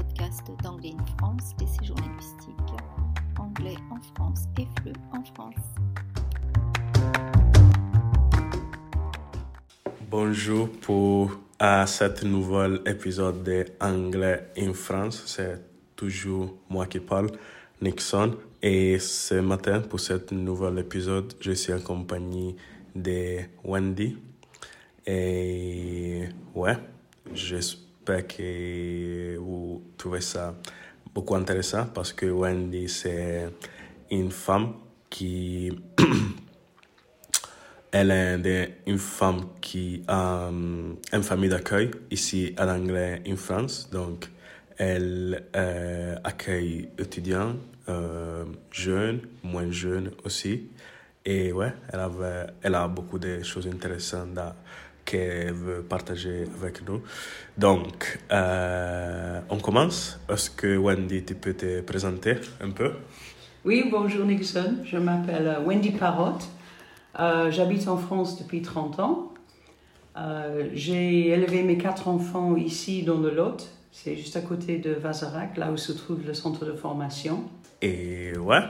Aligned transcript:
podcast 0.00 0.50
d'Anglais 0.62 0.94
in 0.98 1.04
France 1.18 1.54
des 1.58 1.66
séjours 1.66 1.96
linguistiques. 1.98 2.54
Anglais 3.38 3.76
en 3.90 4.00
France 4.14 4.44
et 4.58 4.66
FLE 4.80 4.92
en 5.12 5.22
France. 5.24 5.66
Bonjour 10.10 10.70
pour 10.80 11.38
à 11.58 11.86
cet 11.86 12.24
nouvel 12.24 12.80
épisode 12.86 13.42
de 13.42 13.66
Anglais 13.80 14.48
in 14.56 14.72
France. 14.72 15.22
C'est 15.26 15.60
toujours 15.96 16.54
moi 16.70 16.86
qui 16.86 17.00
parle, 17.00 17.30
Nixon. 17.82 18.36
Et 18.62 18.98
ce 18.98 19.34
matin, 19.34 19.80
pour 19.80 20.00
cet 20.00 20.32
nouvel 20.32 20.78
épisode, 20.78 21.34
je 21.40 21.52
suis 21.52 21.74
en 21.74 21.80
compagnie 21.80 22.56
de 22.94 23.40
Wendy. 23.64 24.16
Et 25.06 26.22
ouais, 26.54 26.76
j'espère 27.34 27.89
que 28.18 29.36
vous 29.36 29.82
trouvez 29.96 30.20
ça 30.20 30.54
beaucoup 31.14 31.34
intéressant 31.34 31.86
parce 31.86 32.12
que 32.12 32.26
Wendy, 32.26 32.88
c'est 32.88 33.48
une 34.10 34.30
femme 34.30 34.74
qui... 35.08 35.70
Elle 37.92 38.12
est 38.12 38.82
une 38.86 38.98
femme 38.98 39.48
qui 39.60 40.04
a 40.06 40.48
une 40.48 41.22
famille 41.22 41.50
d'accueil 41.50 41.90
ici 42.12 42.54
à 42.56 42.64
l'anglais 42.64 43.20
en 43.28 43.34
France. 43.34 43.90
Donc, 43.90 44.30
elle 44.78 45.44
euh, 45.56 46.16
accueille 46.22 46.88
étudiants, 46.98 47.56
euh, 47.88 48.44
jeunes, 48.70 49.20
moins 49.42 49.70
jeunes 49.70 50.12
aussi. 50.24 50.70
Et 51.24 51.52
ouais, 51.52 51.74
elle, 51.92 52.00
avait, 52.00 52.46
elle 52.62 52.76
a 52.76 52.88
beaucoup 52.88 53.18
de 53.18 53.42
choses 53.42 53.66
intéressantes 53.66 54.38
qu'elle 55.10 55.52
veut 55.52 55.82
partager 55.82 56.44
avec 56.60 56.86
nous. 56.86 57.02
Donc, 57.58 58.18
euh, 58.30 59.40
on 59.50 59.58
commence. 59.58 60.20
Est-ce 60.28 60.50
que 60.50 60.76
Wendy, 60.76 61.24
tu 61.24 61.34
peux 61.34 61.54
te 61.54 61.80
présenter 61.80 62.36
un 62.60 62.70
peu? 62.70 62.92
Oui, 63.64 63.84
bonjour 63.90 64.24
Nixon. 64.24 64.76
Je 64.84 64.96
m'appelle 64.96 65.58
Wendy 65.66 65.90
Parotte. 65.90 66.46
Euh, 67.18 67.50
J'habite 67.50 67.88
en 67.88 67.96
France 67.96 68.38
depuis 68.40 68.62
30 68.62 69.00
ans. 69.00 69.34
Euh, 70.16 70.68
J'ai 70.74 71.28
élevé 71.28 71.62
mes 71.64 71.76
quatre 71.76 72.06
enfants 72.08 72.56
ici 72.56 73.02
dans 73.02 73.18
le 73.18 73.30
Lot. 73.30 73.68
C'est 73.90 74.16
juste 74.16 74.36
à 74.36 74.40
côté 74.40 74.78
de 74.78 74.92
Vazarac, 74.92 75.56
là 75.56 75.72
où 75.72 75.76
se 75.76 75.90
trouve 75.92 76.24
le 76.24 76.34
centre 76.34 76.64
de 76.64 76.72
formation. 76.72 77.42
Et 77.82 78.32
ouais, 78.38 78.60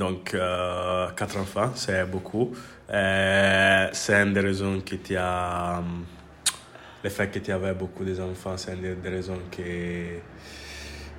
donc 0.00 0.32
euh, 0.32 1.10
quatre 1.10 1.36
enfants, 1.36 1.72
c'est 1.74 2.04
beaucoup. 2.06 2.52
Euh, 2.90 3.88
c'est 3.92 4.14
une 4.14 4.32
des 4.32 4.40
raisons 4.40 4.80
que 4.80 4.96
tu 4.96 5.14
as. 5.16 5.82
Le 7.04 7.10
fait 7.10 7.28
que 7.28 7.38
tu 7.38 7.52
avais 7.52 7.74
beaucoup 7.74 8.04
d'enfants, 8.04 8.56
c'est 8.56 8.74
une 8.74 9.00
des 9.00 9.08
raisons 9.08 9.40
que 9.50 10.18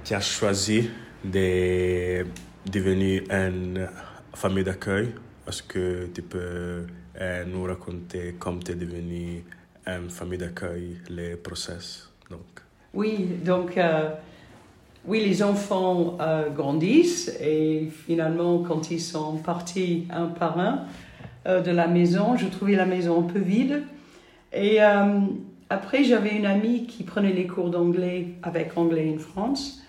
tu 0.04 0.14
as 0.14 0.20
choisi 0.20 0.90
de 1.24 2.26
devenir 2.66 3.24
une 3.30 3.88
famille 4.34 4.64
d'accueil. 4.64 5.14
Est-ce 5.48 5.64
que 5.64 6.08
tu 6.14 6.24
peux 6.24 6.86
euh, 7.20 7.46
nous 7.46 7.64
raconter 7.64 8.36
comment 8.40 8.60
tu 8.60 8.72
es 8.72 8.76
devenue 8.76 9.44
une 9.86 10.10
famille 10.10 10.40
d'accueil, 10.40 10.98
les 11.10 11.36
process 11.36 12.10
donc. 12.30 12.62
Oui, 12.94 13.38
donc 13.44 13.78
euh, 13.78 14.10
oui, 15.08 15.26
les 15.26 15.42
enfants 15.42 16.18
euh, 16.22 16.50
grandissent 16.50 17.36
et 17.42 17.90
finalement, 18.06 18.60
quand 18.60 18.92
ils 18.92 19.02
sont 19.02 19.38
partis 19.38 20.06
un 20.12 20.28
par 20.28 20.60
un 20.60 20.86
euh, 21.48 21.62
de 21.62 21.72
la 21.72 21.88
maison, 21.88 22.38
je 22.38 22.46
trouvais 22.46 22.76
la 22.76 22.86
maison 22.86 23.20
un 23.20 23.24
peu 23.24 23.40
vide. 23.40 23.82
Et 24.54 24.84
euh, 24.84 25.22
après, 25.72 26.04
j'avais 26.04 26.36
une 26.36 26.46
amie 26.46 26.86
qui 26.86 27.04
prenait 27.04 27.34
les 27.34 27.48
cours 27.48 27.72
d'anglais 27.72 28.36
avec 28.44 28.78
Anglais 28.78 29.12
in 29.16 29.20
France, 29.20 29.82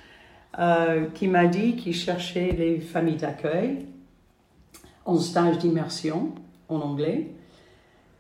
qui 1.15 1.29
m'a 1.29 1.47
dit 1.47 1.77
qu'il 1.77 1.95
cherchait 1.95 2.53
des 2.53 2.79
familles 2.79 3.17
d'accueil 3.17 3.87
en 5.07 5.19
stage 5.19 5.59
d'immersion 5.59 6.31
en 6.69 6.77
anglais. 6.77 7.29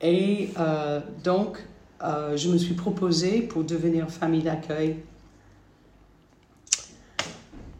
Et 0.00 0.48
donc, 1.22 1.58
je 2.00 2.48
me 2.48 2.56
suis 2.56 2.72
proposée 2.72 3.42
pour 3.42 3.64
devenir 3.64 4.08
famille 4.10 4.42
d'accueil. 4.42 4.96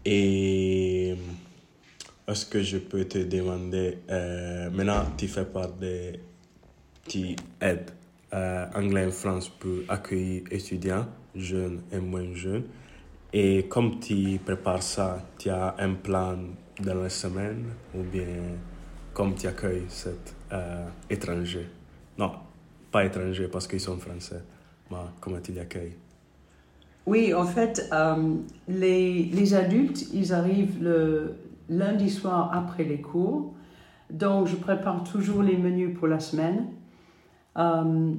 Et 0.05 1.15
est-ce 2.27 2.47
que 2.47 2.63
je 2.63 2.79
peux 2.79 3.05
te 3.05 3.19
demander, 3.19 3.99
euh, 4.11 4.71
maintenant 4.71 5.07
tu 5.17 5.29
fais 5.29 5.45
part 5.45 5.73
de, 5.73 6.13
tu 7.09 7.37
aides 7.61 7.91
euh, 8.35 8.67
Anglais 8.75 9.07
en 9.07 9.11
France 9.11 9.49
pour 9.49 9.79
accueillir 9.89 10.43
étudiants, 10.51 11.07
jeunes 11.35 11.83
et 11.93 11.99
moins 11.99 12.35
jeunes. 12.35 12.65
Et 13.33 13.67
comme 13.69 14.01
tu 14.01 14.41
prépares 14.45 14.83
ça, 14.83 15.25
tu 15.39 15.51
as 15.51 15.75
un 15.79 15.95
plan 15.95 16.39
dans 16.81 16.95
la 16.95 17.09
semaine 17.09 17.65
ou 17.95 18.03
bien 18.03 18.57
comme 19.15 19.35
tu 19.35 19.47
accueilles 19.47 19.87
cet 19.89 20.35
euh, 20.53 20.89
étranger? 21.09 21.67
Non, 22.19 22.33
pas 22.91 23.05
étranger 23.05 23.49
parce 23.49 23.69
qu'ils 23.69 23.81
sont 23.81 23.99
français, 23.99 24.43
mais 24.91 24.97
comment 25.21 25.41
tu 25.41 25.53
les 25.53 25.61
accueilles? 25.61 25.97
Oui, 27.07 27.35
en 27.35 27.45
fait, 27.45 27.89
euh, 27.93 28.35
les, 28.69 29.25
les 29.25 29.55
adultes, 29.55 30.07
ils 30.13 30.33
arrivent 30.33 30.83
le 30.83 31.35
lundi 31.69 32.11
soir 32.11 32.51
après 32.53 32.85
les 32.85 33.01
cours. 33.01 33.55
Donc, 34.11 34.47
je 34.47 34.57
prépare 34.57 35.03
toujours 35.05 35.43
les 35.43 35.57
menus 35.57 35.99
pour 35.99 36.07
la 36.07 36.21
semaine. 36.21 36.67
Euh, 37.59 38.13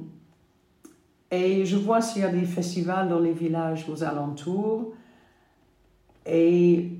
et 1.30 1.64
je 1.64 1.76
vois 1.76 2.00
s'il 2.00 2.22
y 2.22 2.24
a 2.24 2.30
des 2.30 2.44
festivals 2.44 3.08
dans 3.08 3.20
les 3.20 3.32
villages 3.32 3.88
aux 3.88 4.04
alentours. 4.04 4.92
Et 6.26 6.90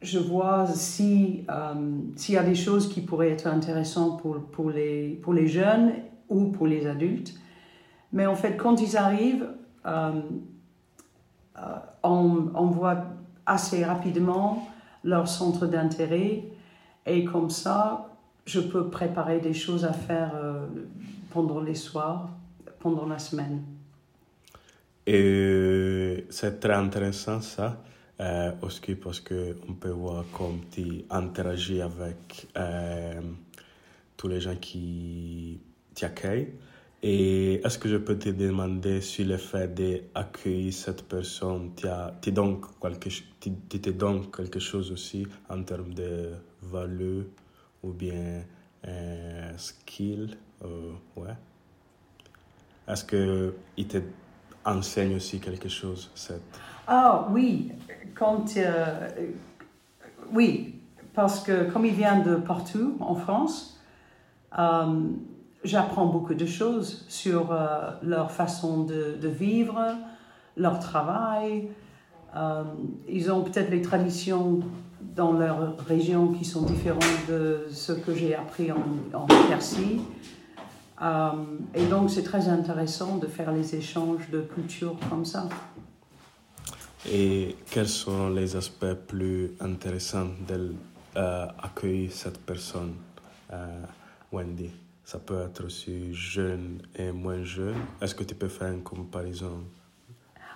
je 0.00 0.18
vois 0.18 0.66
si, 0.66 1.44
euh, 1.50 1.74
s'il 2.16 2.34
y 2.34 2.38
a 2.38 2.42
des 2.42 2.54
choses 2.54 2.88
qui 2.88 3.00
pourraient 3.00 3.30
être 3.30 3.46
intéressantes 3.46 4.20
pour, 4.20 4.38
pour, 4.40 4.70
les, 4.70 5.20
pour 5.22 5.32
les 5.34 5.48
jeunes 5.48 5.92
ou 6.28 6.46
pour 6.46 6.66
les 6.66 6.86
adultes. 6.86 7.34
Mais 8.12 8.26
en 8.26 8.34
fait, 8.34 8.56
quand 8.56 8.80
ils 8.80 8.96
arrivent, 8.96 9.48
euh, 9.86 10.20
on, 12.02 12.50
on 12.54 12.66
voit 12.66 13.04
assez 13.46 13.84
rapidement 13.84 14.68
leur 15.04 15.28
centre 15.28 15.66
d'intérêt 15.66 16.44
et 17.06 17.24
comme 17.24 17.50
ça, 17.50 18.08
je 18.46 18.60
peux 18.60 18.88
préparer 18.88 19.40
des 19.40 19.54
choses 19.54 19.84
à 19.84 19.92
faire 19.92 20.32
euh, 20.34 20.66
pendant 21.30 21.60
les 21.60 21.74
soirs, 21.74 22.30
pendant 22.78 23.06
la 23.06 23.18
semaine. 23.18 23.62
Et 25.06 26.26
c'est 26.30 26.60
très 26.60 26.74
intéressant 26.74 27.40
ça, 27.40 27.82
euh, 28.20 28.52
aussi 28.62 28.94
parce 28.94 29.20
qu'on 29.20 29.74
peut 29.80 29.90
voir 29.90 30.24
comme 30.32 30.60
tu 30.70 31.04
interagis 31.10 31.82
avec 31.82 32.46
euh, 32.56 33.20
tous 34.16 34.28
les 34.28 34.40
gens 34.40 34.56
qui 34.56 35.58
t'accueillent. 35.94 36.52
Et 37.04 37.54
est-ce 37.66 37.78
que 37.78 37.88
je 37.88 37.96
peux 37.96 38.16
te 38.16 38.28
demander 38.28 39.00
sur 39.00 39.26
le 39.26 39.36
fait 39.36 39.74
d'accueillir 39.74 40.72
cette 40.72 41.02
personne, 41.08 41.72
tu 41.76 41.88
as- 41.88 42.14
donnes 42.30 42.60
quelque, 42.80 43.08
tu 43.40 43.50
te 43.80 43.90
donnes 43.90 44.30
quelque 44.30 44.60
chose 44.60 44.92
aussi 44.92 45.26
en 45.48 45.64
termes 45.64 45.94
de 45.94 46.30
valeur 46.62 47.24
ou 47.82 47.92
bien 47.92 48.44
euh, 48.86 49.52
skill 49.56 50.36
euh, 50.64 50.92
ouais? 51.16 51.34
Est-ce 52.86 53.04
qu'il 53.04 53.86
te 53.88 53.98
enseigne 54.64 55.16
aussi 55.16 55.40
quelque 55.40 55.68
chose 55.68 56.08
cette... 56.14 56.60
Ah 56.86 57.26
oui, 57.32 57.72
quand, 58.14 58.44
euh, 58.56 59.08
oui, 60.32 60.76
parce 61.14 61.42
que 61.42 61.68
comme 61.72 61.84
il 61.84 61.94
vient 61.94 62.20
de 62.20 62.36
partout 62.36 62.96
en 63.00 63.16
France, 63.16 63.80
euh, 64.56 65.00
j'apprends 65.64 66.06
beaucoup 66.06 66.34
de 66.34 66.46
choses 66.46 67.04
sur 67.08 67.52
euh, 67.52 67.90
leur 68.02 68.30
façon 68.30 68.84
de, 68.84 69.28
vivre, 69.28 69.80
leur 70.56 70.78
travail. 70.78 71.68
Euh, 72.36 72.64
ils 73.08 73.30
ont 73.30 73.42
peut-être 73.42 73.70
les 73.70 73.82
traditions 73.82 74.60
dans 75.00 75.32
leur 75.32 75.76
région 75.86 76.28
qui 76.28 76.44
sont 76.44 76.62
différentes 76.62 77.26
de 77.28 77.66
ce 77.70 77.92
que 77.92 78.14
j'ai 78.14 78.34
appris 78.34 78.72
en, 78.72 78.84
en 79.14 79.26
Persie. 79.48 80.00
Euh, 81.02 81.30
et 81.74 81.84
donc 81.86 82.10
c'est 82.10 82.22
très 82.22 82.48
intéressant 82.48 83.16
de 83.18 83.26
faire 83.26 83.52
les 83.52 83.74
échanges 83.74 84.30
de 84.30 84.40
culture 84.40 84.96
comme 85.10 85.24
ça. 85.24 85.48
Et 87.10 87.56
quels 87.70 87.88
sont 87.88 88.30
les 88.30 88.54
aspects 88.54 88.94
plus 89.08 89.50
intéressants 89.60 90.28
d'accueillir 91.14 92.12
cette 92.12 92.38
personne, 92.38 92.94
Wendy? 94.30 94.70
Ça 95.04 95.18
peut 95.18 95.40
être 95.42 95.64
aussi 95.64 96.14
jeune 96.14 96.80
et 96.96 97.10
moins 97.12 97.42
jeune. 97.42 97.74
Est-ce 98.00 98.14
que 98.14 98.24
tu 98.24 98.34
peux 98.34 98.48
faire 98.48 98.68
une 98.72 98.82
comparaison? 98.82 99.64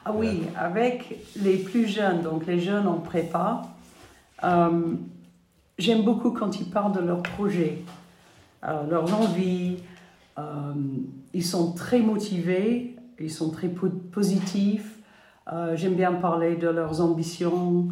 Ah 0.04 0.12
oui, 0.14 0.42
avec 0.56 1.16
les 1.42 1.56
plus 1.56 1.86
jeunes, 1.88 2.22
donc 2.22 2.46
les 2.46 2.60
jeunes 2.60 2.86
en 2.86 2.98
prépa, 3.00 3.62
euh, 4.44 4.94
j'aime 5.78 6.04
beaucoup 6.04 6.30
quand 6.30 6.60
ils 6.60 6.70
parlent 6.70 6.92
de 6.94 7.00
leurs 7.00 7.22
projets, 7.22 7.78
euh, 8.64 8.86
leurs 8.88 9.12
envies. 9.20 9.78
euh, 10.38 10.72
ils 11.34 11.44
sont 11.44 11.72
très 11.72 11.98
motivés, 12.00 12.94
ils 13.18 13.30
sont 13.32 13.50
très 13.50 13.68
po- 13.68 13.88
positifs. 14.12 14.92
Euh, 15.52 15.76
J'aime 15.76 15.94
bien 15.94 16.12
parler 16.12 16.56
de 16.56 16.68
leurs 16.68 17.00
ambitions 17.00 17.88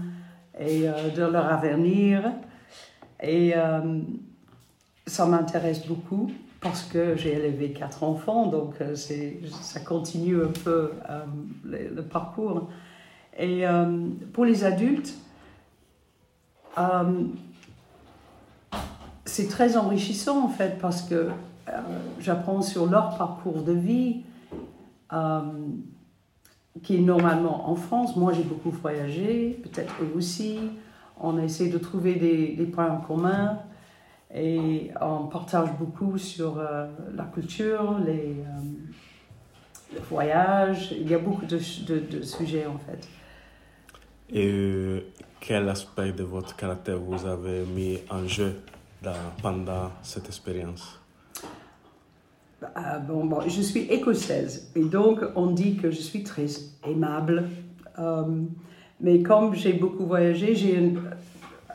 et 0.58 0.82
de 1.16 1.22
leur 1.24 1.46
avenir. 1.46 2.32
Et 3.22 3.54
ça 5.06 5.26
m'intéresse 5.26 5.86
beaucoup 5.86 6.30
parce 6.64 6.82
que 6.82 7.14
j'ai 7.14 7.34
élevé 7.34 7.72
quatre 7.72 8.02
enfants, 8.02 8.46
donc 8.46 8.76
euh, 8.80 8.96
ça 8.96 9.80
continue 9.80 10.42
un 10.42 10.52
peu 10.64 10.92
euh, 11.10 11.24
le, 11.62 12.02
parcours. 12.02 12.70
Et 13.38 13.66
euh, 13.66 14.08
pour 14.32 14.46
les 14.46 14.64
adultes, 14.64 15.14
c'est 19.26 19.48
très 19.48 19.76
enrichissant 19.76 20.42
en 20.42 20.48
fait 20.48 20.78
parce 20.80 21.02
que 21.02 21.28
j'apprends 22.18 22.62
sur 22.62 22.86
leur 22.86 23.16
parcours 23.16 23.62
de 23.62 23.72
vie 23.72 24.22
qui 26.82 26.96
est 26.96 27.00
normalement 27.00 27.68
en 27.70 27.76
France. 27.76 28.16
Moi 28.16 28.32
j'ai 28.32 28.42
beaucoup 28.42 28.70
voyagé, 28.70 29.60
peut-être 29.62 29.94
eux 30.02 30.12
aussi. 30.16 30.58
On 31.20 31.38
essaie 31.38 31.68
de 31.68 31.78
trouver 31.78 32.14
des 32.14 32.66
points 32.66 32.90
en 32.90 33.00
commun 33.00 33.58
et 34.34 34.90
on 35.00 35.26
partage 35.28 35.70
beaucoup 35.78 36.18
sur 36.18 36.58
euh, 36.58 36.86
la 37.14 37.24
culture, 37.24 37.98
les, 38.04 38.34
euh, 38.40 38.60
le 39.94 40.00
voyage. 40.10 40.92
Il 40.92 41.08
y 41.08 41.14
a 41.14 41.18
beaucoup 41.18 41.46
de, 41.46 41.58
de- 41.86 42.00
de 42.18 42.22
sujets 42.22 42.66
en 42.66 42.78
fait. 42.78 43.06
Et 44.30 44.46
euh, 44.48 45.00
quel 45.40 45.68
aspect 45.68 46.12
de 46.12 46.24
votre 46.24 46.56
caractère 46.56 46.98
vous 46.98 47.24
avez 47.26 47.62
mis 47.64 47.98
en 48.10 48.26
jeu 48.26 48.56
dans- 49.02 49.12
pendant 49.40 49.90
cette 50.02 50.26
expérience? 50.26 51.00
Ah, 52.74 52.98
bon, 52.98 53.26
bon, 53.26 53.40
je 53.46 53.60
suis 53.60 53.82
écossaise 53.82 54.72
et 54.74 54.84
donc 54.84 55.20
on 55.36 55.48
dit 55.50 55.76
que 55.76 55.90
je 55.90 56.00
suis 56.00 56.22
très 56.24 56.46
aimable. 56.86 57.50
Euh, 57.98 58.24
mais 59.00 59.22
comme 59.22 59.54
j'ai 59.54 59.74
beaucoup 59.74 60.06
voyagé, 60.06 60.54
j'ai 60.54 60.74
une, 60.76 60.98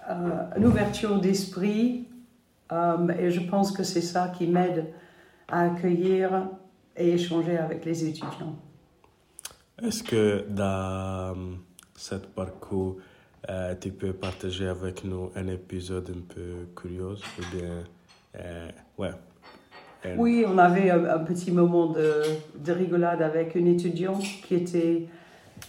euh, 0.09 0.45
une 0.57 0.65
ouverture 0.65 1.19
d'esprit 1.21 2.07
euh, 2.71 3.07
et 3.19 3.31
je 3.31 3.41
pense 3.41 3.71
que 3.71 3.83
c'est 3.83 4.01
ça 4.01 4.31
qui 4.35 4.47
m'aide 4.47 4.85
à 5.47 5.61
accueillir 5.63 6.49
et 6.95 7.11
échanger 7.11 7.57
avec 7.57 7.85
les 7.85 8.05
étudiants. 8.05 8.55
Est-ce 9.81 10.03
que 10.03 10.45
dans 10.49 11.35
ce 11.95 12.15
parcours, 12.15 12.97
euh, 13.49 13.73
tu 13.79 13.91
peux 13.91 14.13
partager 14.13 14.67
avec 14.67 15.03
nous 15.03 15.31
un 15.35 15.47
épisode 15.47 16.09
un 16.09 16.21
peu 16.33 16.67
curieux 16.75 17.15
ou 17.15 17.55
bien, 17.55 17.83
euh, 18.35 18.69
ouais. 18.97 19.11
Oui, 20.17 20.45
on 20.47 20.57
avait 20.57 20.89
un, 20.91 21.03
un 21.05 21.19
petit 21.19 21.51
moment 21.51 21.87
de, 21.87 22.23
de 22.57 22.71
rigolade 22.71 23.21
avec 23.21 23.55
une 23.55 23.67
étudiante 23.67 24.23
qui 24.45 24.55
était, 24.55 25.07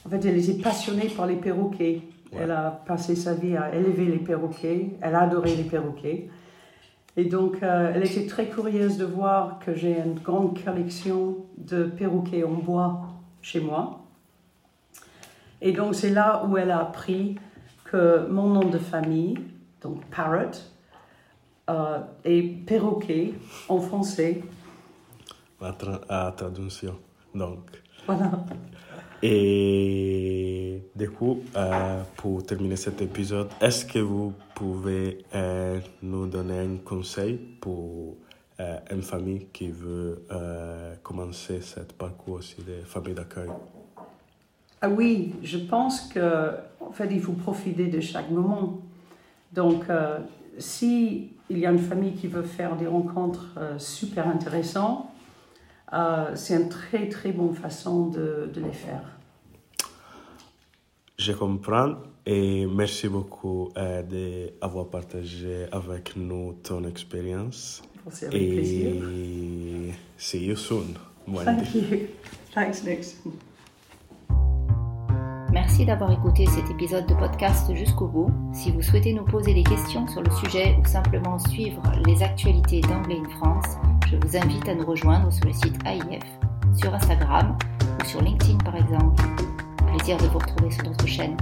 en 0.05 0.09
fait, 0.09 0.25
elle 0.25 0.39
était 0.39 0.63
passionnée 0.63 1.09
par 1.09 1.27
les 1.27 1.37
perroquets. 1.37 2.03
Ouais. 2.33 2.39
Elle 2.43 2.53
a 2.53 2.83
passé 2.87 3.17
sa 3.17 3.35
vie 3.35 3.57
à 3.57 3.75
élever 3.75 4.05
les 4.05 4.19
perroquets. 4.19 4.91
Elle 5.01 5.15
a 5.17 5.23
adoré 5.23 5.57
les 5.57 5.65
perroquets. 5.65 6.29
Et 7.17 7.25
donc, 7.25 7.63
euh, 7.63 7.93
elle 7.95 8.05
était 8.05 8.27
très 8.27 8.49
curieuse 8.49 8.97
de 8.97 9.05
voir 9.05 9.59
que 9.59 9.75
j'ai 9.75 9.99
une 9.99 10.15
grande 10.19 10.63
collection 10.63 11.37
de 11.59 11.85
perroquets 11.85 12.45
en 12.45 12.53
bois 12.53 13.01
chez 13.43 13.61
moi. 13.61 14.01
Et 15.61 15.73
donc, 15.73 15.95
c'est 15.95 16.11
là 16.11 16.45
où 16.47 16.57
elle 16.57 16.71
a 16.71 16.81
appris 16.81 17.37
que 17.85 18.27
mon 18.29 18.49
nom 18.49 18.65
de 18.69 18.79
famille, 18.79 19.37
donc 19.83 20.05
Parrot, 20.07 20.57
euh, 21.69 21.99
est 22.25 22.43
perroquet 22.65 23.35
en 23.69 23.79
français. 23.81 24.43
la 25.61 25.73
tra- 25.73 26.01
la 26.09 26.33
traduction. 26.37 26.95
Donc, 27.35 27.83
Voilà. 28.07 28.31
et 29.23 30.50
du 30.95 31.09
coup, 31.09 31.41
euh, 31.57 32.03
pour 32.17 32.45
terminer 32.45 32.77
cet 32.77 33.01
épisode, 33.01 33.49
est-ce 33.61 33.85
que 33.85 34.01
vous 34.01 34.33
pouvez 34.55 35.25
euh, 35.35 35.79
nous 36.03 36.27
donner 36.27 36.59
un 36.59 36.77
conseil 36.85 37.35
pour 37.35 38.17
euh, 38.59 38.77
une 38.91 39.03
famille 39.03 39.47
qui 39.53 39.71
veut 39.71 40.27
commencer 41.03 41.61
ce 41.61 41.81
parcours 41.81 42.35
aussi 42.35 42.57
de 42.63 42.85
famille 42.85 43.15
d'accueil? 43.15 43.49
Ah 44.83 44.89
oui, 44.89 45.35
je 45.43 45.59
pense 45.59 46.03
que 46.03 46.55
en 46.81 46.91
fait, 46.93 47.09
il 47.11 47.21
faut 47.21 47.33
profiter 47.33 47.87
de 47.87 48.01
chaque 48.01 48.31
moment. 48.31 48.81
Donc, 49.53 49.85
si 50.59 51.33
y 51.51 51.67
a 51.67 51.71
une 51.71 51.79
famille 51.79 52.15
qui 52.15 52.27
veut 52.27 52.43
faire 52.43 52.77
des 52.77 52.87
rencontres 52.87 53.57
super 53.79 54.27
intéressantes, 54.27 55.07
c'est 56.35 56.57
une 56.57 56.69
très 56.69 57.09
très 57.09 57.33
bonne 57.33 57.55
façon 57.55 58.07
de, 58.07 58.51
de 58.53 58.61
les 58.61 58.73
faire. 58.73 59.20
Je 61.21 61.33
comprends 61.33 61.97
et 62.25 62.65
merci 62.65 63.07
beaucoup 63.07 63.69
euh, 63.77 64.03
d'avoir 64.03 64.87
partagé 64.87 65.67
avec 65.71 66.17
nous 66.17 66.55
ton 66.63 66.83
expérience. 66.85 67.83
C'est 68.11 68.29
avec 68.29 68.49
plaisir. 68.49 68.95
Et 68.95 69.93
see 70.17 70.47
you 70.47 70.57
soon. 70.57 70.95
Wendy. 71.29 71.45
Thank 71.45 71.75
you. 71.75 71.99
Thanks, 72.55 72.85
Nix. 72.87 73.23
Merci 75.53 75.85
d'avoir 75.85 76.11
écouté 76.11 76.47
cet 76.47 76.71
épisode 76.71 77.07
de 77.07 77.13
podcast 77.13 77.71
jusqu'au 77.75 78.07
bout. 78.07 78.31
Si 78.55 78.71
vous 78.71 78.81
souhaitez 78.81 79.13
nous 79.13 79.27
poser 79.27 79.53
des 79.53 79.65
questions 79.65 80.09
sur 80.09 80.23
le 80.23 80.31
sujet 80.31 80.75
ou 80.81 80.87
simplement 80.87 81.39
suivre 81.39 81.83
les 82.07 82.23
actualités 82.23 82.81
d'Anglais 82.81 83.19
in 83.23 83.29
France, 83.37 83.77
je 84.11 84.17
vous 84.17 84.39
invite 84.39 84.67
à 84.71 84.75
nous 84.75 84.87
rejoindre 84.87 85.31
sur 85.31 85.45
le 85.45 85.53
site 85.53 85.77
AIF, 85.85 86.25
sur 86.79 86.95
Instagram 86.95 87.59
ou 88.01 88.07
sur 88.07 88.23
LinkedIn 88.23 88.57
par 88.65 88.77
exemple. 88.77 89.23
Plaisir 89.97 90.17
de 90.19 90.27
vous 90.27 90.39
retrouver 90.39 90.71
sur 90.71 90.85
notre 90.85 91.07
chaîne. 91.07 91.37